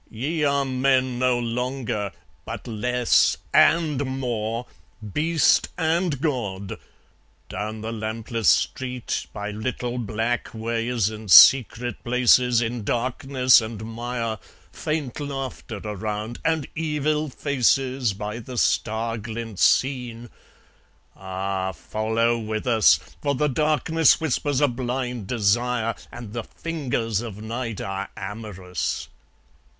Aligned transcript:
Ye 0.09 0.43
are 0.43 0.65
men 0.65 1.19
no 1.19 1.37
longer, 1.37 2.11
but 2.43 2.65
less 2.67 3.37
and 3.53 4.03
more, 4.03 4.65
Beast 5.13 5.69
and 5.77 6.19
God.... 6.19 6.79
Down 7.49 7.81
the 7.81 7.91
lampless 7.91 8.49
street, 8.49 9.27
By 9.31 9.51
little 9.51 9.99
black 9.99 10.55
ways, 10.55 11.11
and 11.11 11.29
secret 11.29 12.03
places, 12.03 12.63
In 12.63 12.77
the 12.77 12.83
darkness 12.85 13.61
and 13.61 13.85
mire, 13.85 14.39
Faint 14.71 15.19
laughter 15.19 15.79
around, 15.85 16.39
and 16.43 16.65
evil 16.73 17.29
faces 17.29 18.13
By 18.13 18.39
the 18.39 18.57
star 18.57 19.19
glint 19.19 19.59
seen 19.59 20.31
ah! 21.15 21.73
follow 21.73 22.39
with 22.39 22.65
us! 22.65 22.95
For 23.21 23.35
the 23.35 23.49
darkness 23.49 24.19
whispers 24.19 24.61
a 24.61 24.67
blind 24.67 25.27
desire, 25.27 25.93
And 26.11 26.33
the 26.33 26.43
fingers 26.43 27.21
of 27.21 27.39
night 27.39 27.79
are 27.81 28.09
amorous. 28.17 29.07